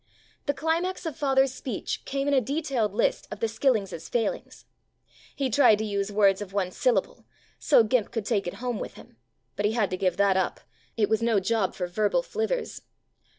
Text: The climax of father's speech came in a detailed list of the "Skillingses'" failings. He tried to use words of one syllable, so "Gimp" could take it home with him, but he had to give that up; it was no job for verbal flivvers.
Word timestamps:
The 0.47 0.55
climax 0.55 1.05
of 1.05 1.15
father's 1.15 1.53
speech 1.53 2.05
came 2.05 2.27
in 2.27 2.33
a 2.33 2.41
detailed 2.41 2.91
list 2.95 3.27
of 3.29 3.39
the 3.39 3.45
"Skillingses'" 3.45 4.09
failings. 4.09 4.65
He 5.35 5.47
tried 5.47 5.77
to 5.77 5.85
use 5.85 6.11
words 6.11 6.41
of 6.41 6.53
one 6.53 6.71
syllable, 6.71 7.27
so 7.59 7.83
"Gimp" 7.83 8.09
could 8.09 8.25
take 8.25 8.47
it 8.47 8.55
home 8.55 8.79
with 8.79 8.95
him, 8.95 9.17
but 9.55 9.65
he 9.67 9.73
had 9.73 9.91
to 9.91 9.97
give 9.97 10.17
that 10.17 10.37
up; 10.37 10.59
it 10.97 11.07
was 11.07 11.21
no 11.21 11.39
job 11.39 11.75
for 11.75 11.85
verbal 11.85 12.23
flivvers. 12.23 12.81